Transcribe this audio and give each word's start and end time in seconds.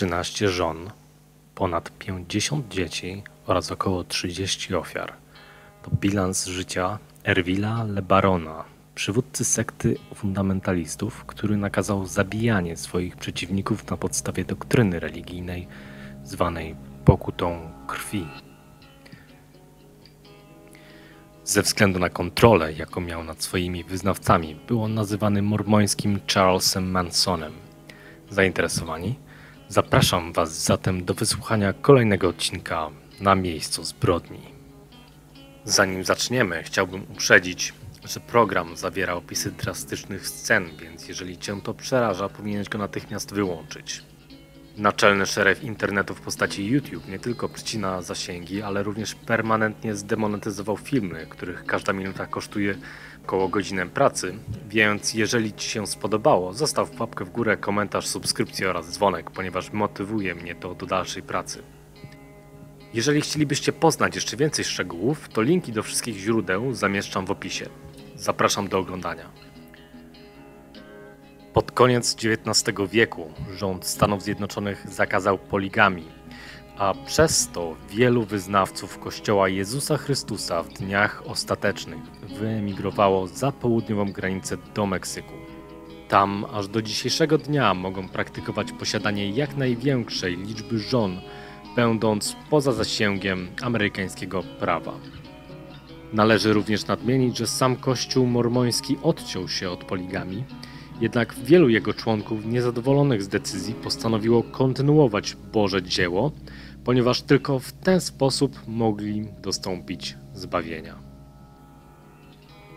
13 0.00 0.48
żon, 0.48 0.90
ponad 1.54 1.90
50 1.98 2.68
dzieci 2.68 3.22
oraz 3.46 3.72
około 3.72 4.04
30 4.04 4.74
ofiar. 4.74 5.12
To 5.82 5.90
bilans 5.90 6.46
życia 6.46 6.98
Erwila 7.24 7.84
Lebarona, 7.84 8.64
przywódcy 8.94 9.44
sekty 9.44 9.96
fundamentalistów, 10.14 11.24
który 11.24 11.56
nakazał 11.56 12.06
zabijanie 12.06 12.76
swoich 12.76 13.16
przeciwników 13.16 13.90
na 13.90 13.96
podstawie 13.96 14.44
doktryny 14.44 15.00
religijnej 15.00 15.68
zwanej 16.24 16.76
pokutą 17.04 17.70
krwi. 17.86 18.26
Ze 21.44 21.62
względu 21.62 21.98
na 21.98 22.08
kontrolę, 22.08 22.72
jaką 22.72 23.00
miał 23.00 23.24
nad 23.24 23.42
swoimi 23.42 23.84
wyznawcami, 23.84 24.56
był 24.68 24.82
on 24.82 24.94
nazywany 24.94 25.42
mormońskim 25.42 26.20
Charlesem 26.34 26.90
Mansonem. 26.90 27.52
Zainteresowani? 28.30 29.29
Zapraszam 29.70 30.32
Was 30.32 30.64
zatem 30.64 31.04
do 31.04 31.14
wysłuchania 31.14 31.72
kolejnego 31.72 32.28
odcinka 32.28 32.90
na 33.20 33.34
miejscu 33.34 33.84
zbrodni. 33.84 34.40
Zanim 35.64 36.04
zaczniemy, 36.04 36.62
chciałbym 36.62 37.02
uprzedzić, 37.02 37.74
że 38.04 38.20
program 38.20 38.76
zawiera 38.76 39.14
opisy 39.14 39.50
drastycznych 39.52 40.28
scen, 40.28 40.68
więc 40.80 41.08
jeżeli 41.08 41.38
Cię 41.38 41.60
to 41.60 41.74
przeraża, 41.74 42.28
powinieneś 42.28 42.68
go 42.68 42.78
natychmiast 42.78 43.34
wyłączyć. 43.34 44.02
Naczelny 44.76 45.26
szereg 45.26 45.62
internetu 45.62 46.14
w 46.14 46.20
postaci 46.20 46.66
YouTube 46.66 47.08
nie 47.08 47.18
tylko 47.18 47.48
przycina 47.48 48.02
zasięgi, 48.02 48.62
ale 48.62 48.82
również 48.82 49.14
permanentnie 49.14 49.94
zdemonetyzował 49.94 50.76
filmy, 50.76 51.26
których 51.30 51.64
każda 51.64 51.92
minuta 51.92 52.26
kosztuje 52.26 52.74
około 53.24 53.48
godzinę 53.48 53.86
pracy, 53.86 54.34
więc 54.68 55.14
jeżeli 55.14 55.52
Ci 55.52 55.70
się 55.70 55.86
spodobało, 55.86 56.52
zostaw 56.52 57.00
łapkę 57.00 57.24
w 57.24 57.30
górę, 57.30 57.56
komentarz, 57.56 58.06
subskrypcję 58.06 58.70
oraz 58.70 58.90
dzwonek, 58.90 59.30
ponieważ 59.30 59.72
motywuje 59.72 60.34
mnie 60.34 60.54
to 60.54 60.74
do 60.74 60.86
dalszej 60.86 61.22
pracy. 61.22 61.62
Jeżeli 62.94 63.20
chcielibyście 63.20 63.72
poznać 63.72 64.14
jeszcze 64.14 64.36
więcej 64.36 64.64
szczegółów, 64.64 65.28
to 65.28 65.42
linki 65.42 65.72
do 65.72 65.82
wszystkich 65.82 66.16
źródeł 66.16 66.74
zamieszczam 66.74 67.26
w 67.26 67.30
opisie. 67.30 67.66
Zapraszam 68.16 68.68
do 68.68 68.78
oglądania. 68.78 69.30
Pod 71.52 71.72
koniec 71.72 72.16
XIX 72.24 72.90
wieku 72.90 73.32
rząd 73.56 73.86
Stanów 73.86 74.22
Zjednoczonych 74.22 74.86
zakazał 74.90 75.38
poligami, 75.38 76.04
a 76.80 76.94
przez 77.06 77.48
to 77.48 77.76
wielu 77.90 78.24
wyznawców 78.24 78.98
Kościoła 78.98 79.48
Jezusa 79.48 79.96
Chrystusa 79.96 80.62
w 80.62 80.68
dniach 80.68 81.22
ostatecznych 81.26 82.02
wyemigrowało 82.38 83.26
za 83.26 83.52
południową 83.52 84.12
granicę 84.12 84.56
do 84.74 84.86
Meksyku. 84.86 85.32
Tam 86.08 86.46
aż 86.52 86.68
do 86.68 86.82
dzisiejszego 86.82 87.38
dnia 87.38 87.74
mogą 87.74 88.08
praktykować 88.08 88.72
posiadanie 88.72 89.30
jak 89.30 89.56
największej 89.56 90.36
liczby 90.36 90.78
żon, 90.78 91.20
będąc 91.76 92.36
poza 92.50 92.72
zasięgiem 92.72 93.48
amerykańskiego 93.62 94.42
prawa. 94.60 94.92
Należy 96.12 96.52
również 96.52 96.86
nadmienić, 96.86 97.38
że 97.38 97.46
sam 97.46 97.76
Kościół 97.76 98.26
mormoński 98.26 98.96
odciął 99.02 99.48
się 99.48 99.70
od 99.70 99.84
poligami, 99.84 100.44
jednak 101.00 101.34
wielu 101.34 101.68
jego 101.68 101.94
członków 101.94 102.46
niezadowolonych 102.46 103.22
z 103.22 103.28
decyzji 103.28 103.74
postanowiło 103.74 104.42
kontynuować 104.42 105.36
Boże 105.52 105.82
dzieło, 105.82 106.32
ponieważ 106.84 107.22
tylko 107.22 107.58
w 107.58 107.72
ten 107.72 108.00
sposób 108.00 108.60
mogli 108.66 109.28
dostąpić 109.42 110.16
zbawienia. 110.34 111.10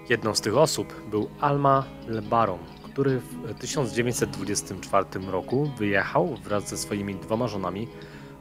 Jedną 0.10 0.36
z 0.36 0.42
tych 0.42 0.58
osób 0.58 1.10
był 1.12 1.30
Alma 1.40 1.84
LeBaron, 2.08 2.60
który 2.84 3.20
w 3.20 3.54
1924 3.60 5.06
roku 5.28 5.72
wyjechał 5.78 6.36
wraz 6.44 6.70
ze 6.70 6.78
swoimi 6.78 7.16
dwoma 7.16 7.48
żonami 7.48 7.88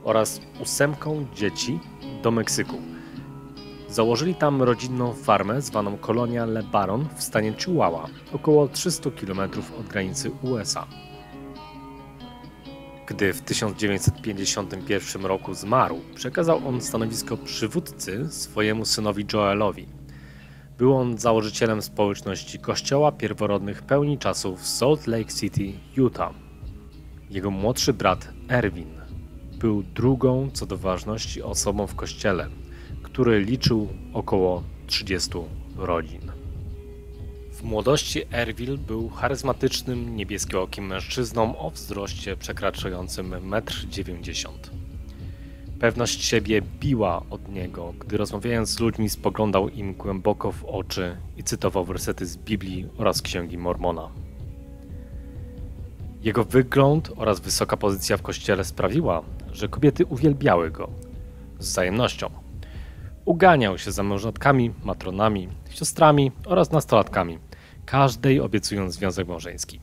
oraz 0.05 0.41
ósemką 0.61 1.27
dzieci 1.35 1.81
do 2.23 2.31
Meksyku. 2.31 2.77
Założyli 3.89 4.35
tam 4.35 4.63
rodzinną 4.63 5.13
farmę 5.13 5.63
zwaną 5.63 5.97
Kolonia 5.97 6.45
Le 6.45 6.63
Baron 6.63 7.09
w 7.17 7.23
stanie 7.23 7.53
Chihuahua, 7.53 8.07
około 8.33 8.69
300 8.69 9.11
km 9.11 9.41
od 9.81 9.87
granicy 9.87 10.31
USA. 10.43 10.87
Gdy 13.07 13.33
w 13.33 13.43
1951 13.43 15.27
roku 15.27 15.55
zmarł, 15.55 16.01
przekazał 16.15 16.69
on 16.69 16.81
stanowisko 16.81 17.37
przywódcy 17.37 18.27
swojemu 18.31 18.85
synowi 18.85 19.27
Joelowi. 19.33 19.87
Był 20.79 20.97
on 20.97 21.19
założycielem 21.19 21.83
społeczności 21.83 22.59
Kościoła 22.59 23.13
Pierworodnych 23.13 23.83
Pełni 23.83 24.19
Czasu 24.19 24.57
w 24.57 24.67
Salt 24.67 25.07
Lake 25.07 25.33
City, 25.41 25.73
Utah. 25.97 26.35
Jego 27.31 27.51
młodszy 27.51 27.93
brat 27.93 28.29
Erwin 28.49 28.91
był 29.59 29.83
drugą 29.83 30.51
co 30.53 30.67
do 30.67 30.77
ważności 30.77 31.43
osobą 31.43 31.87
w 31.87 31.95
kościele, 31.95 32.49
który 33.03 33.41
liczył 33.41 33.89
około 34.13 34.63
30 34.87 35.31
rodzin. 35.77 36.42
W 37.63 37.65
młodości 37.65 38.23
Erwil 38.33 38.79
był 38.79 39.09
charyzmatycznym, 39.09 40.17
niebieskookim 40.17 40.87
mężczyzną 40.87 41.59
o 41.59 41.71
wzroście 41.71 42.37
przekraczającym 42.37 43.31
1,90 43.31 44.49
m. 44.49 44.55
Pewność 45.81 46.25
siebie 46.25 46.63
biła 46.81 47.23
od 47.31 47.49
niego, 47.49 47.95
gdy 47.99 48.17
rozmawiając 48.17 48.69
z 48.69 48.81
ludźmi 48.81 49.11
spoglądał 49.11 49.69
im 49.69 49.95
głęboko 49.95 50.53
w 50.53 50.65
oczy 50.65 51.17
i 51.37 51.45
cytował 51.45 51.85
wersety 51.85 52.27
z 52.27 52.37
Biblii 52.37 52.89
oraz 52.99 53.23
Księgi 53.23 53.59
Mormona. 53.59 54.09
Jego 56.23 56.45
wygląd 56.45 57.13
oraz 57.17 57.41
wysoka 57.41 57.77
pozycja 57.77 58.17
w 58.17 58.23
kościele 58.23 58.65
sprawiła, 58.65 59.23
że 59.53 59.69
kobiety 59.69 60.07
uwielbiały 60.07 60.71
go 60.71 60.89
z 61.59 61.69
wzajemnością. 61.69 62.31
Uganiał 63.25 63.79
się 63.79 63.93
za 63.93 64.03
mężatkami, 64.03 64.73
matronami, 64.85 65.49
siostrami 65.71 66.33
oraz 66.47 66.71
nastolatkami, 66.71 67.39
każdej 67.93 68.41
obiecując 68.41 68.95
związek 68.95 69.29
małżeński. 69.29 69.81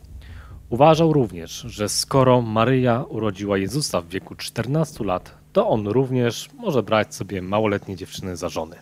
Uważał 0.70 1.14
również, 1.14 1.52
że 1.52 1.90
skoro 1.90 2.42
Maryja 2.42 3.04
urodziła 3.10 3.58
Jezusa 3.58 4.02
w 4.02 4.08
wieku 4.08 4.36
14 4.36 5.04
lat, 5.04 5.32
to 5.54 5.70
on 5.70 5.88
również 5.88 6.50
może 6.58 6.84
brać 6.84 7.16
sobie 7.16 7.42
małoletnie 7.42 7.96
dziewczyny 7.96 8.38
za 8.38 8.50
żony. 8.50 8.76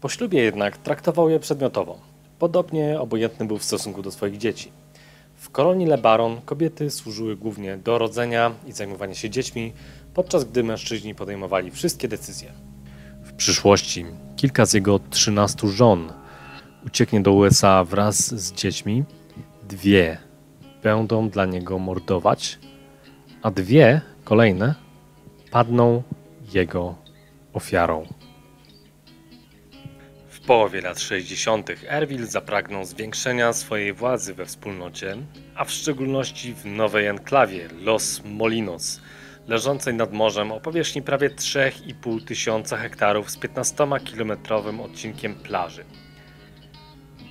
Po 0.00 0.08
ślubie 0.08 0.42
jednak 0.42 0.76
traktował 0.76 1.30
je 1.30 1.40
przedmiotowo. 1.40 1.98
Podobnie 2.38 3.00
obojętny 3.00 3.46
był 3.46 3.58
w 3.58 3.64
stosunku 3.64 4.02
do 4.02 4.10
swoich 4.10 4.38
dzieci. 4.38 4.72
W 5.36 5.50
kolonii 5.50 5.86
Lebaron 5.86 6.40
kobiety 6.44 6.90
służyły 6.90 7.36
głównie 7.36 7.76
do 7.76 7.98
rodzenia 7.98 8.52
i 8.66 8.72
zajmowania 8.72 9.14
się 9.14 9.30
dziećmi, 9.30 9.72
podczas 10.14 10.44
gdy 10.44 10.64
mężczyźni 10.64 11.14
podejmowali 11.14 11.70
wszystkie 11.70 12.08
decyzje. 12.08 12.52
W 13.22 13.32
przyszłości 13.32 14.06
kilka 14.36 14.66
z 14.66 14.72
jego 14.72 15.00
13 15.10 15.68
żon 15.68 16.12
ucieknie 16.86 17.20
do 17.20 17.32
USA 17.32 17.84
wraz 17.84 18.34
z 18.34 18.52
dziećmi, 18.52 19.04
dwie 19.62 20.18
będą 20.82 21.28
dla 21.28 21.46
niego 21.46 21.78
mordować, 21.78 22.58
a 23.42 23.50
dwie 23.50 24.00
kolejne 24.24 24.74
padną 25.50 26.02
jego 26.54 26.94
ofiarą. 27.52 28.06
W 30.28 30.40
połowie 30.40 30.80
lat 30.80 31.00
60. 31.00 31.70
Erwil 31.88 32.26
zapragnął 32.26 32.84
zwiększenia 32.84 33.52
swojej 33.52 33.92
władzy 33.92 34.34
we 34.34 34.46
wspólnocie, 34.46 35.16
a 35.54 35.64
w 35.64 35.70
szczególności 35.70 36.54
w 36.54 36.64
nowej 36.64 37.06
enklawie 37.06 37.68
Los 37.80 38.22
Molinos, 38.24 39.00
leżącej 39.48 39.94
nad 39.94 40.12
morzem 40.12 40.52
o 40.52 40.60
powierzchni 40.60 41.02
prawie 41.02 41.30
3,5 41.30 42.24
tysiąca 42.24 42.76
hektarów 42.76 43.30
z 43.30 43.38
15-kilometrowym 43.38 44.80
odcinkiem 44.80 45.34
plaży. 45.34 45.84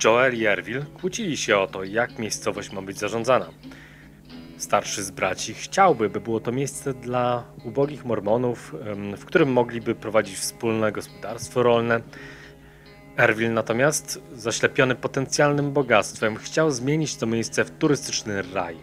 Joel 0.04 0.34
i 0.34 0.46
Erwil 0.46 0.84
kłócili 1.00 1.36
się 1.36 1.58
o 1.58 1.66
to, 1.66 1.84
jak 1.84 2.18
miejscowość 2.18 2.72
ma 2.72 2.82
być 2.82 2.98
zarządzana. 2.98 3.46
Starszy 4.56 5.02
z 5.02 5.10
braci 5.10 5.54
chciałby, 5.54 6.10
by 6.10 6.20
było 6.20 6.40
to 6.40 6.52
miejsce 6.52 6.94
dla 6.94 7.44
ubogich 7.64 8.04
mormonów, 8.04 8.74
w 9.16 9.24
którym 9.24 9.52
mogliby 9.52 9.94
prowadzić 9.94 10.36
wspólne 10.36 10.92
gospodarstwo 10.92 11.62
rolne. 11.62 12.00
Erwil 13.16 13.52
natomiast, 13.52 14.22
zaślepiony 14.34 14.94
potencjalnym 14.94 15.72
bogactwem, 15.72 16.36
chciał 16.36 16.70
zmienić 16.70 17.16
to 17.16 17.26
miejsce 17.26 17.64
w 17.64 17.70
turystyczny 17.70 18.42
raj. 18.54 18.76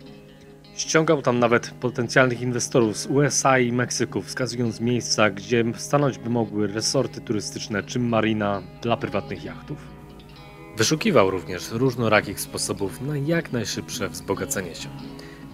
Ściągał 0.76 1.22
tam 1.22 1.40
nawet 1.40 1.72
potencjalnych 1.72 2.42
inwestorów 2.42 2.98
z 2.98 3.06
USA 3.06 3.60
i 3.60 3.72
Meksyku, 3.72 4.22
wskazując 4.22 4.80
miejsca, 4.80 5.30
gdzie 5.30 5.64
stanąć 5.76 6.18
by 6.18 6.30
mogły 6.30 6.68
resorty 6.68 7.22
turystyczne 7.22 7.84
czy 7.84 8.00
marina 8.00 8.62
dla 8.82 8.98
prywatnych 8.98 9.44
jachtów. 9.44 9.95
Wyszukiwał 10.78 11.32
również 11.32 11.72
różnorakich 11.72 12.40
sposobów 12.40 13.02
na 13.02 13.18
jak 13.18 13.52
najszybsze 13.52 14.10
wzbogacenie 14.10 14.76
się, 14.76 14.90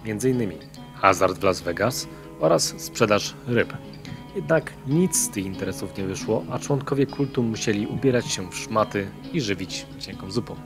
m.in. 0.04 0.52
hazard 0.94 1.38
w 1.38 1.42
Las 1.42 1.60
Vegas 1.60 2.08
oraz 2.40 2.74
sprzedaż 2.78 3.34
ryb. 3.46 3.72
Jednak 4.36 4.72
nic 4.86 5.16
z 5.16 5.30
tych 5.30 5.44
interesów 5.44 5.98
nie 5.98 6.04
wyszło, 6.04 6.44
a 6.50 6.58
członkowie 6.58 7.06
kultu 7.06 7.42
musieli 7.42 7.86
ubierać 7.86 8.26
się 8.26 8.50
w 8.50 8.56
szmaty 8.56 9.10
i 9.32 9.40
żywić 9.40 9.86
cienką 9.98 10.30
zupą. 10.30 10.56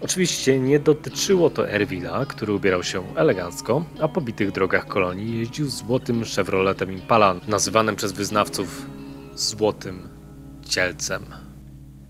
Oczywiście 0.00 0.60
nie 0.60 0.78
dotyczyło 0.80 1.50
to 1.50 1.70
Erwila, 1.70 2.26
który 2.26 2.52
ubierał 2.52 2.82
się 2.82 3.14
elegancko, 3.16 3.84
a 4.00 4.08
po 4.08 4.20
bitych 4.20 4.52
drogach 4.52 4.86
kolonii 4.86 5.38
jeździł 5.38 5.68
złotym 5.68 6.24
Chevroletem 6.36 6.92
Impala, 6.92 7.34
nazywanym 7.48 7.96
przez 7.96 8.12
wyznawców 8.12 8.86
złotym 9.34 10.08
cielcem. 10.68 11.45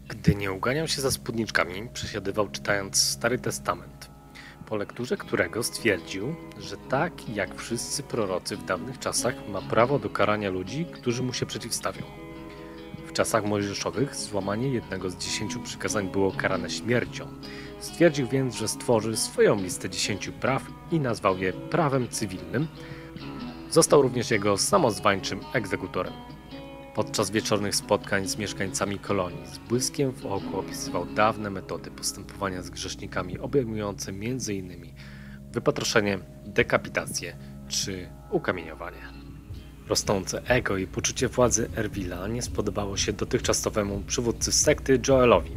Gdy 0.08 0.35
nie 0.35 0.53
uganiał 0.53 0.88
się 0.88 1.03
za 1.03 1.11
spódniczkami, 1.11 1.88
przesiadywał 1.93 2.49
czytając 2.49 3.03
Stary 3.03 3.38
Testament, 3.38 4.11
po 4.67 4.76
lekturze 4.76 5.17
którego 5.17 5.62
stwierdził, 5.62 6.35
że 6.58 6.76
tak 6.76 7.29
jak 7.29 7.55
wszyscy 7.55 8.03
prorocy 8.03 8.56
w 8.56 8.64
dawnych 8.64 8.99
czasach 8.99 9.49
ma 9.49 9.62
prawo 9.62 9.99
do 9.99 10.11
karania 10.11 10.50
ludzi, 10.50 10.87
którzy 10.93 11.23
mu 11.23 11.32
się 11.32 11.47
przeciwstawią. 11.47 12.03
W 13.06 13.12
czasach 13.12 13.44
mojżeszowych 13.44 14.17
złamanie 14.17 14.69
jednego 14.69 15.11
z 15.11 15.17
dziesięciu 15.17 15.61
przykazań 15.61 16.08
było 16.08 16.32
karane 16.32 16.70
śmiercią. 16.70 17.29
Stwierdził 17.81 18.29
więc, 18.29 18.55
że 18.55 18.69
stworzy 18.69 19.17
swoją 19.17 19.56
listę 19.56 19.91
dziesięciu 19.91 20.32
praw 20.32 20.62
i 20.91 21.00
nazwał 21.00 21.38
je 21.38 21.53
prawem 21.53 22.08
cywilnym. 22.08 22.69
Został 23.70 24.03
również 24.03 24.31
jego 24.31 24.58
samozwańczym 24.58 25.41
egzekutorem. 25.53 26.36
Podczas 26.96 27.31
wieczornych 27.31 27.75
spotkań 27.76 28.28
z 28.28 28.37
mieszkańcami 28.37 28.98
kolonii 28.98 29.46
z 29.46 29.58
błyskiem 29.58 30.12
w 30.12 30.26
oku 30.26 30.58
opisywał 30.58 31.06
dawne 31.06 31.50
metody 31.50 31.90
postępowania 31.90 32.62
z 32.62 32.70
grzesznikami 32.70 33.38
obejmujące 33.38 34.10
m.in. 34.10 34.94
wypatroszenie, 35.52 36.19
dekapitację 36.44 37.37
czy 37.69 38.08
ukamieniowanie. 38.31 38.96
Rosnące 39.88 40.43
ego 40.44 40.76
i 40.76 40.87
poczucie 40.87 41.28
władzy 41.28 41.70
Erwila 41.76 42.28
nie 42.28 42.43
spodobało 42.43 42.96
się 42.96 43.12
dotychczasowemu 43.12 44.02
przywódcy 44.06 44.52
sekty 44.52 45.00
Joelowi. 45.08 45.56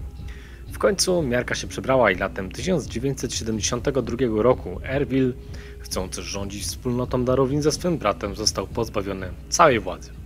W 0.71 0.77
końcu 0.77 1.21
miarka 1.21 1.55
się 1.55 1.67
przebrała 1.67 2.11
i 2.11 2.15
latem 2.15 2.51
1972 2.51 4.17
roku 4.41 4.79
Erwil, 4.83 5.33
chcący 5.79 6.21
rządzić 6.21 6.63
wspólnotą 6.63 7.25
darowin 7.25 7.61
ze 7.61 7.71
swym 7.71 7.97
bratem, 7.97 8.35
został 8.35 8.67
pozbawiony 8.67 9.31
całej 9.49 9.79
władzy. 9.79 10.18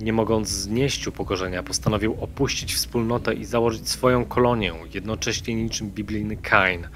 Nie 0.00 0.12
mogąc 0.12 0.48
znieść 0.48 1.06
upokorzenia, 1.06 1.62
postanowił 1.62 2.16
opuścić 2.20 2.74
wspólnotę 2.74 3.34
i 3.34 3.44
założyć 3.44 3.88
swoją 3.88 4.24
kolonię, 4.24 4.72
jednocześnie 4.94 5.54
niczym 5.54 5.90
biblijny 5.90 6.36
Kain. 6.36 6.88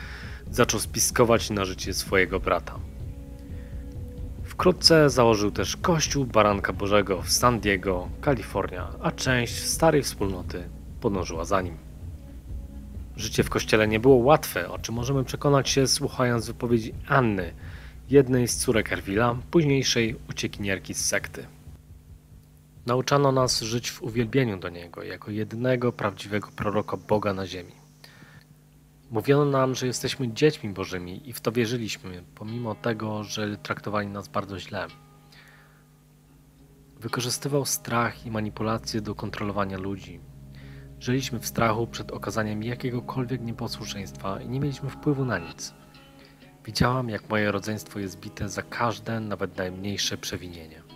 Zaczął 0.51 0.81
spiskować 0.81 1.51
na 1.51 1.65
życie 1.65 1.95
swojego 1.95 2.41
brata. 2.41 2.79
Wkrótce 4.45 5.11
założył 5.11 5.51
też 5.51 5.77
Kościół 5.77 6.25
Baranka 6.25 6.73
Bożego 6.73 7.23
w 7.23 7.31
San 7.31 7.61
Diego, 7.61 8.09
Kalifornia, 8.21 8.89
a 9.03 9.11
część 9.11 9.55
starej 9.55 10.03
wspólnoty 10.03 10.69
podążyła 11.01 11.45
za 11.45 11.63
nim. 11.63 11.77
Życie 13.17 13.43
w 13.43 13.51
kościele 13.51 13.89
nie 13.89 14.01
było 14.01 14.17
łatwe, 14.17 14.71
o 14.71 14.79
czym 14.79 14.95
możemy 14.95 15.25
przekonać 15.25 15.69
się 15.69 15.87
słuchając 15.87 16.47
wypowiedzi 16.47 16.95
Anny, 17.09 17.53
jednej 18.11 18.49
z 18.49 18.57
córek 18.57 18.93
Erwila, 18.93 19.37
późniejszej 19.51 20.17
uciekinierki 20.31 20.95
z 20.95 21.05
sekty. 21.05 21.47
Nauczano 22.87 23.33
nas 23.33 23.61
żyć 23.61 23.91
w 23.91 24.03
uwielbieniu 24.03 24.59
do 24.59 24.69
Niego, 24.69 25.03
jako 25.03 25.31
jedynego 25.31 25.93
prawdziwego 25.93 26.49
proroka 26.57 26.97
Boga 26.97 27.35
na 27.35 27.47
ziemi. 27.47 27.73
Mówiono 29.11 29.45
nam, 29.45 29.75
że 29.75 29.87
jesteśmy 29.87 30.33
dziećmi 30.33 30.71
Bożymi 30.71 31.29
i 31.29 31.33
w 31.33 31.41
to 31.41 31.53
wierzyliśmy, 31.53 32.23
pomimo 32.35 32.75
tego, 32.75 33.25
że 33.25 33.57
traktowali 33.57 34.09
nas 34.09 34.29
bardzo 34.29 34.59
źle. 34.59 34.87
Wykorzystywał 37.01 37.65
strach 37.65 38.27
i 38.27 38.31
manipulacje 38.31 39.01
do 39.01 39.15
kontrolowania 39.15 39.79
ludzi. 39.79 40.21
Żyliśmy 41.01 41.39
w 41.39 41.47
strachu 41.47 41.87
przed 41.87 42.11
okazaniem 42.11 42.63
jakiegokolwiek 42.63 43.41
nieposłuszeństwa 43.41 44.41
i 44.41 44.49
nie 44.49 44.61
mieliśmy 44.61 44.91
wpływu 44.91 45.25
na 45.25 45.39
nic. 45.39 45.75
Widziałam, 46.65 47.09
jak 47.09 47.29
moje 47.29 47.53
rodzeństwo 47.53 47.99
jest 47.99 48.21
bite 48.21 48.49
za 48.49 48.63
każde, 48.63 49.21
nawet 49.21 49.57
najmniejsze 49.57 50.19
przewinienie. 50.19 50.90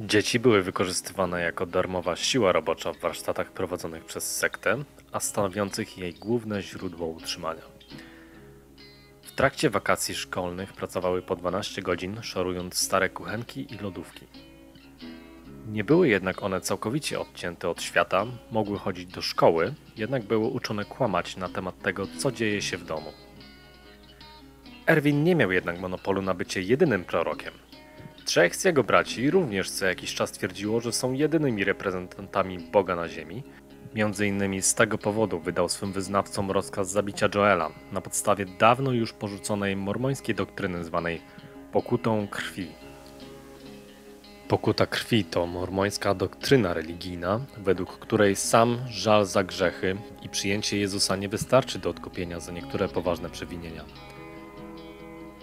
Dzieci 0.00 0.40
były 0.40 0.62
wykorzystywane 0.62 1.40
jako 1.40 1.66
darmowa 1.66 2.16
siła 2.16 2.52
robocza 2.52 2.92
w 2.92 2.98
warsztatach 2.98 3.52
prowadzonych 3.52 4.04
przez 4.04 4.36
sektę, 4.36 4.84
a 5.12 5.20
stanowiących 5.20 5.98
jej 5.98 6.14
główne 6.14 6.62
źródło 6.62 7.06
utrzymania. 7.06 7.62
W 9.22 9.32
trakcie 9.32 9.70
wakacji 9.70 10.14
szkolnych 10.14 10.72
pracowały 10.72 11.22
po 11.22 11.36
12 11.36 11.82
godzin, 11.82 12.22
szorując 12.22 12.78
stare 12.78 13.08
kuchenki 13.08 13.74
i 13.74 13.78
lodówki. 13.78 14.26
Nie 15.68 15.84
były 15.84 16.08
jednak 16.08 16.42
one 16.42 16.60
całkowicie 16.60 17.20
odcięte 17.20 17.68
od 17.68 17.82
świata, 17.82 18.26
mogły 18.50 18.78
chodzić 18.78 19.06
do 19.06 19.22
szkoły, 19.22 19.74
jednak 19.96 20.22
były 20.22 20.46
uczone 20.46 20.84
kłamać 20.84 21.36
na 21.36 21.48
temat 21.48 21.82
tego, 21.82 22.06
co 22.18 22.32
dzieje 22.32 22.62
się 22.62 22.76
w 22.76 22.84
domu. 22.84 23.12
Erwin 24.86 25.24
nie 25.24 25.34
miał 25.36 25.52
jednak 25.52 25.80
monopolu 25.80 26.22
na 26.22 26.34
bycie 26.34 26.62
jedynym 26.62 27.04
prorokiem. 27.04 27.54
Trzech 28.24 28.56
z 28.56 28.64
jego 28.64 28.84
braci 28.84 29.30
również 29.30 29.70
co 29.70 29.86
jakiś 29.86 30.14
czas 30.14 30.32
twierdziło, 30.32 30.80
że 30.80 30.92
są 30.92 31.12
jedynymi 31.12 31.64
reprezentantami 31.64 32.58
Boga 32.58 32.96
na 32.96 33.08
ziemi. 33.08 33.42
Między 33.94 34.26
innymi 34.26 34.62
z 34.62 34.74
tego 34.74 34.98
powodu 34.98 35.40
wydał 35.40 35.68
swym 35.68 35.92
wyznawcom 35.92 36.50
rozkaz 36.50 36.90
zabicia 36.90 37.28
Joela 37.34 37.70
na 37.92 38.00
podstawie 38.00 38.46
dawno 38.46 38.92
już 38.92 39.12
porzuconej 39.12 39.76
mormońskiej 39.76 40.34
doktryny 40.34 40.84
zwanej 40.84 41.20
pokutą 41.72 42.28
krwi. 42.28 42.68
Pokuta 44.48 44.86
krwi 44.86 45.24
to 45.24 45.46
mormońska 45.46 46.14
doktryna 46.14 46.74
religijna, 46.74 47.40
według 47.56 47.98
której 47.98 48.36
sam 48.36 48.78
żal 48.88 49.26
za 49.26 49.44
grzechy 49.44 49.96
i 50.22 50.28
przyjęcie 50.28 50.78
Jezusa 50.78 51.16
nie 51.16 51.28
wystarczy 51.28 51.78
do 51.78 51.90
odkupienia 51.90 52.40
za 52.40 52.52
niektóre 52.52 52.88
poważne 52.88 53.30
przewinienia. 53.30 53.84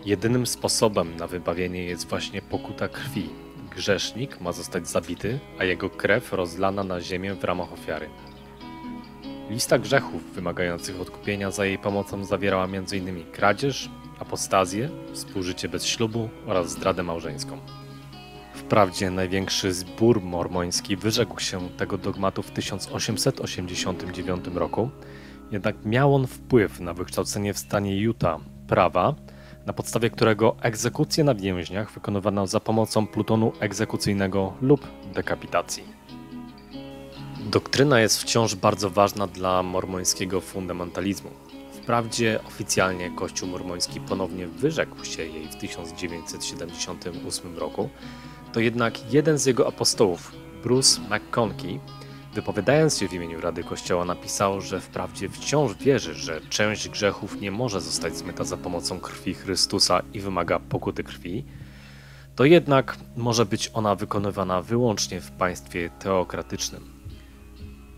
Jedynym 0.06 0.48
sposobem 0.48 1.16
na 1.16 1.28
wybawienie 1.28 1.84
jest 1.84 2.10
właśnie 2.10 2.42
pokuta 2.42 2.88
krwi. 2.88 3.30
Grzesznik 3.76 4.42
ma 4.42 4.52
zostać 4.52 4.88
zabity, 4.88 5.40
a 5.60 5.64
jego 5.64 5.90
krew 5.90 6.34
rozlana 6.34 6.84
na 6.84 7.02
ziemię 7.02 7.36
w 7.36 7.44
ramach 7.44 7.74
ofiary. 7.74 8.10
Lista 9.50 9.80
grzechów 9.80 10.34
wymagających 10.34 11.02
odkupienia 11.02 11.52
za 11.52 11.66
jej 11.66 11.78
pomocą 11.78 12.26
zawierała 12.26 12.66
m.in. 12.66 13.32
kradzież, 13.32 13.90
apostazję, 14.20 14.90
współżycie 15.14 15.70
bez 15.70 15.86
ślubu 15.86 16.30
oraz 16.46 16.70
zdradę 16.70 17.04
małżeńską. 17.04 17.58
Wprawdzie 18.54 19.10
największy 19.10 19.74
zbór 19.74 20.22
mormoński 20.22 20.98
wyrzekł 20.98 21.40
się 21.40 21.70
tego 21.70 21.98
dogmatu 21.98 22.44
w 22.44 22.52
1889 22.52 24.46
roku, 24.54 24.90
jednak 25.52 25.86
miał 25.86 26.16
on 26.16 26.28
wpływ 26.28 26.80
na 26.80 26.94
wykształcenie 26.94 27.54
w 27.54 27.60
stanie 27.60 27.98
Utah 27.98 28.40
prawa, 28.68 29.16
na 29.66 29.74
podstawie 29.74 30.10
którego 30.10 30.56
egzekucje 30.62 31.24
na 31.24 31.36
więźniach 31.36 31.92
wykonywano 31.92 32.48
za 32.48 32.60
pomocą 32.60 33.08
plutonu 33.08 33.54
egzekucyjnego 33.60 34.54
lub 34.62 34.88
dekapitacji. 35.14 35.84
Doktryna 37.52 38.00
jest 38.00 38.22
wciąż 38.22 38.56
bardzo 38.56 38.90
ważna 38.90 39.28
dla 39.28 39.64
mormońskiego 39.64 40.42
fundamentalizmu. 40.42 41.30
Wprawdzie 41.74 42.40
oficjalnie 42.48 43.12
Kościół 43.16 43.50
mormoński 43.50 44.00
ponownie 44.00 44.48
wyrzekł 44.48 45.06
się 45.06 45.26
jej 45.26 45.48
w 45.48 45.56
1978 45.56 47.58
roku, 47.58 47.90
to 48.54 48.60
jednak 48.60 49.14
jeden 49.14 49.38
z 49.38 49.46
jego 49.46 49.68
apostołów, 49.68 50.32
Bruce 50.64 51.02
McConkie, 51.02 51.80
Wypowiadając 52.34 52.98
się 52.98 53.08
w 53.08 53.14
imieniu 53.14 53.42
Rady 53.42 53.64
Kościoła, 53.64 54.06
napisał, 54.06 54.62
że 54.62 54.82
wprawdzie 54.82 55.30
wciąż 55.30 55.76
wierzy, 55.76 56.14
że 56.14 56.42
część 56.50 56.90
grzechów 56.90 57.42
nie 57.42 57.52
może 57.52 57.82
zostać 57.82 58.18
zmyta 58.18 58.44
za 58.44 58.58
pomocą 58.58 59.00
krwi 59.00 59.34
Chrystusa 59.34 60.02
i 60.14 60.20
wymaga 60.20 60.60
pokuty 60.60 61.04
krwi, 61.04 61.46
to 62.36 62.46
jednak 62.46 62.98
może 63.18 63.46
być 63.46 63.72
ona 63.74 63.96
wykonywana 63.96 64.62
wyłącznie 64.62 65.22
w 65.22 65.32
państwie 65.32 65.90
teokratycznym. 66.00 67.02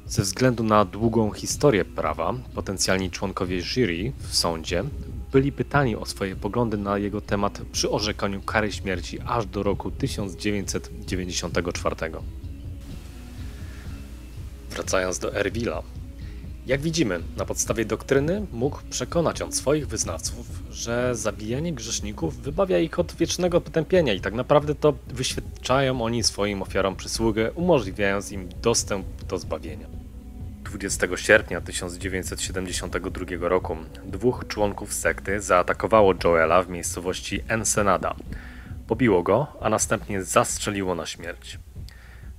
Ze 0.06 0.22
względu 0.22 0.64
na 0.64 0.86
długą 0.86 1.32
historię 1.32 1.86
prawa, 1.86 2.34
potencjalni 2.56 3.12
członkowie 3.12 3.62
jury 3.62 4.12
w 4.18 4.36
sądzie 4.36 4.84
byli 5.32 5.52
pytani 5.52 5.96
o 5.96 6.06
swoje 6.06 6.36
poglądy 6.36 6.78
na 6.78 6.98
jego 6.98 7.22
temat 7.22 7.62
przy 7.72 7.92
orzekaniu 7.92 8.42
kary 8.42 8.72
śmierci 8.72 9.20
aż 9.26 9.46
do 9.46 9.64
roku 9.64 9.92
1994. 9.92 11.96
Wracając 14.74 15.20
do 15.20 15.36
Erwila. 15.36 15.84
Jak 16.66 16.82
widzimy, 16.82 17.20
na 17.38 17.46
podstawie 17.46 17.86
doktryny 17.86 18.46
mógł 18.52 18.80
przekonać 18.90 19.42
on 19.42 19.52
swoich 19.52 19.88
wyznawców, 19.88 20.46
że 20.72 21.16
zabijanie 21.16 21.74
grzeszników 21.74 22.42
wybawia 22.42 22.80
ich 22.80 23.00
od 23.00 23.16
wiecznego 23.16 23.62
potępienia 23.62 24.14
i 24.14 24.22
tak 24.22 24.34
naprawdę 24.34 24.76
to 24.76 24.94
wyświadczają 25.08 26.02
oni 26.02 26.24
swoim 26.24 26.62
ofiarom 26.62 26.96
przysługę, 26.96 27.52
umożliwiając 27.52 28.32
im 28.32 28.50
dostęp 28.62 29.06
do 29.30 29.38
zbawienia. 29.38 29.88
20 30.64 31.08
sierpnia 31.16 31.62
1972 31.62 33.48
roku 33.48 33.78
dwóch 34.06 34.46
członków 34.48 34.94
sekty 34.94 35.42
zaatakowało 35.42 36.14
Joela 36.24 36.64
w 36.64 36.70
miejscowości 36.70 37.44
Ensenada. 37.48 38.16
Pobiło 38.88 39.24
go, 39.24 39.48
a 39.62 39.70
następnie 39.70 40.24
zastrzeliło 40.24 40.96
na 40.96 41.06
śmierć. 41.06 41.60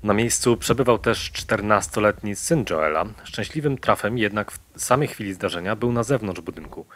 Na 0.05 0.15
miejscu 0.15 0.57
przebywał 0.57 0.99
też 0.99 1.33
14-letni 1.33 2.37
syn 2.37 2.65
Joela. 2.71 3.05
Szczęśliwym 3.25 3.79
trafem 3.79 4.19
jednak 4.19 4.53
w 4.53 4.59
samej 4.77 5.09
chwili 5.09 5.35
zdarzenia 5.35 5.77
był 5.77 5.93
na 5.93 6.03
zewnątrz 6.03 6.41
budynku. 6.41 6.87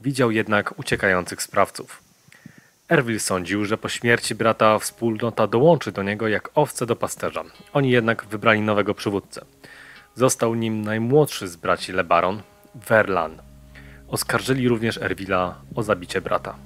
Widział 0.00 0.30
jednak 0.30 0.78
uciekających 0.78 1.42
sprawców. 1.42 2.02
Erwil 2.88 3.20
sądził, 3.20 3.64
że 3.64 3.78
po 3.78 3.88
śmierci 3.88 4.34
brata 4.34 4.78
wspólnota 4.78 5.46
dołączy 5.46 5.92
do 5.92 6.02
niego 6.02 6.28
jak 6.28 6.50
owce 6.54 6.86
do 6.86 6.96
pasterza. 6.96 7.44
Oni 7.72 7.90
jednak 7.90 8.24
wybrali 8.24 8.60
nowego 8.60 8.94
przywódcę. 8.94 9.44
Został 10.14 10.54
nim 10.54 10.82
najmłodszy 10.82 11.48
z 11.48 11.56
braci 11.56 11.92
Lebaron, 11.92 12.42
Verlan. 12.74 13.42
Oskarżyli 14.08 14.68
również 14.68 14.98
Erwila 14.98 15.60
o 15.74 15.82
zabicie 15.82 16.20
brata. 16.20 16.56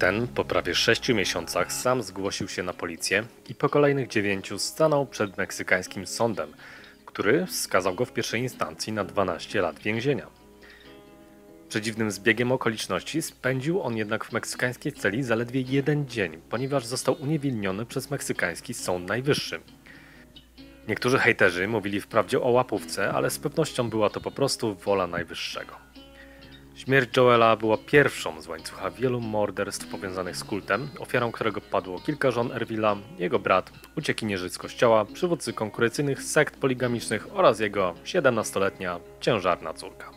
Ten 0.00 0.28
po 0.28 0.44
prawie 0.44 0.74
sześciu 0.74 1.14
miesiącach 1.14 1.72
sam 1.72 2.02
zgłosił 2.02 2.48
się 2.48 2.62
na 2.62 2.72
policję 2.72 3.24
i 3.48 3.54
po 3.54 3.68
kolejnych 3.68 4.08
dziewięciu 4.08 4.58
stanął 4.58 5.06
przed 5.06 5.36
meksykańskim 5.36 6.06
sądem, 6.06 6.52
który 7.06 7.46
skazał 7.50 7.94
go 7.94 8.04
w 8.04 8.12
pierwszej 8.12 8.40
instancji 8.40 8.92
na 8.92 9.04
12 9.04 9.60
lat 9.60 9.78
więzienia. 9.78 10.26
Przedziwnym 11.68 12.10
zbiegiem 12.10 12.52
okoliczności 12.52 13.22
spędził 13.22 13.82
on 13.82 13.96
jednak 13.96 14.24
w 14.24 14.32
meksykańskiej 14.32 14.92
celi 14.92 15.22
zaledwie 15.22 15.60
jeden 15.60 16.08
dzień, 16.08 16.40
ponieważ 16.50 16.86
został 16.86 17.22
uniewinniony 17.22 17.86
przez 17.86 18.10
meksykański 18.10 18.74
Sąd 18.74 19.08
Najwyższy. 19.08 19.60
Niektórzy 20.88 21.18
hejterzy 21.18 21.68
mówili 21.68 22.00
wprawdzie 22.00 22.40
o 22.40 22.48
łapówce, 22.48 23.12
ale 23.12 23.30
z 23.30 23.38
pewnością 23.38 23.90
była 23.90 24.10
to 24.10 24.20
po 24.20 24.30
prostu 24.30 24.74
wola 24.74 25.06
Najwyższego. 25.06 25.89
Śmierć 26.84 27.16
Joela 27.16 27.56
była 27.56 27.78
pierwszą 27.78 28.42
z 28.42 28.46
łańcucha 28.46 28.90
wielu 28.90 29.20
morderstw 29.20 29.86
powiązanych 29.86 30.36
z 30.36 30.44
kultem, 30.44 30.88
ofiarą 30.98 31.32
którego 31.32 31.60
padło 31.60 32.00
kilka 32.00 32.30
żon 32.30 32.52
Erwila, 32.52 32.96
jego 33.18 33.38
brat, 33.38 33.72
uciekinierzy 33.96 34.50
z 34.50 34.58
kościoła, 34.58 35.04
przywódcy 35.04 35.52
konkurencyjnych 35.52 36.22
sekt 36.22 36.56
poligamicznych 36.56 37.26
oraz 37.34 37.60
jego 37.60 37.94
17-letnia 38.04 39.00
ciężarna 39.20 39.74
córka. 39.74 40.10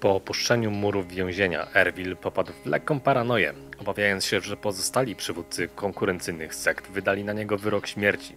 Po 0.00 0.14
opuszczeniu 0.14 0.70
murów 0.70 1.08
więzienia 1.08 1.66
Erwil 1.74 2.16
popadł 2.16 2.52
w 2.52 2.66
lekką 2.66 3.00
paranoję, 3.00 3.54
obawiając 3.78 4.24
się, 4.24 4.40
że 4.40 4.56
pozostali 4.56 5.16
przywódcy 5.16 5.68
konkurencyjnych 5.68 6.54
sekt 6.54 6.90
wydali 6.90 7.24
na 7.24 7.32
niego 7.32 7.58
wyrok 7.58 7.86
śmierci. 7.86 8.36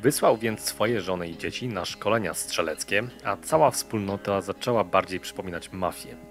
Wysłał 0.00 0.36
więc 0.36 0.60
swoje 0.60 1.00
żony 1.00 1.28
i 1.28 1.36
dzieci 1.36 1.68
na 1.68 1.84
szkolenia 1.84 2.34
strzeleckie, 2.34 3.02
a 3.24 3.36
cała 3.36 3.70
wspólnota 3.70 4.40
zaczęła 4.40 4.84
bardziej 4.84 5.20
przypominać 5.20 5.72
mafię. 5.72 6.29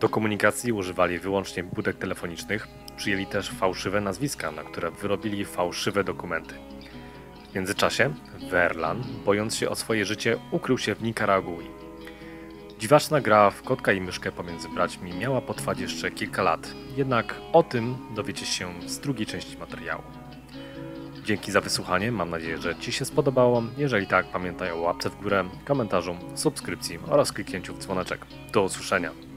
Do 0.00 0.08
komunikacji 0.08 0.72
używali 0.72 1.18
wyłącznie 1.18 1.64
budek 1.64 1.96
telefonicznych, 1.96 2.68
przyjęli 2.96 3.26
też 3.26 3.50
fałszywe 3.50 4.00
nazwiska, 4.00 4.50
na 4.50 4.62
które 4.64 4.90
wyrobili 4.90 5.44
fałszywe 5.44 6.04
dokumenty. 6.04 6.54
W 7.50 7.54
międzyczasie 7.54 8.14
Verlan, 8.50 9.02
bojąc 9.24 9.56
się 9.56 9.68
o 9.68 9.74
swoje 9.74 10.04
życie, 10.04 10.38
ukrył 10.50 10.78
się 10.78 10.94
w 10.94 11.02
Nikaragui. 11.02 11.66
Dziwaczna 12.78 13.20
gra 13.20 13.50
w 13.50 13.62
kotka 13.62 13.92
i 13.92 14.00
myszkę 14.00 14.32
pomiędzy 14.32 14.68
braćmi 14.68 15.12
miała 15.12 15.40
potrwać 15.40 15.80
jeszcze 15.80 16.10
kilka 16.10 16.42
lat, 16.42 16.74
jednak 16.96 17.34
o 17.52 17.62
tym 17.62 17.96
dowiecie 18.14 18.46
się 18.46 18.72
z 18.86 18.98
drugiej 18.98 19.26
części 19.26 19.58
materiału. 19.58 20.02
Dzięki 21.24 21.52
za 21.52 21.60
wysłuchanie, 21.60 22.12
mam 22.12 22.30
nadzieję, 22.30 22.58
że 22.58 22.76
Ci 22.76 22.92
się 22.92 23.04
spodobało. 23.04 23.62
Jeżeli 23.76 24.06
tak, 24.06 24.26
pamiętaj 24.26 24.70
o 24.70 24.76
łapce 24.76 25.10
w 25.10 25.22
górę, 25.22 25.44
komentarzu, 25.64 26.16
subskrypcji 26.34 26.98
oraz 27.08 27.32
kliknięciu 27.32 27.74
w 27.74 27.78
dzwoneczek. 27.78 28.26
Do 28.52 28.62
usłyszenia. 28.62 29.27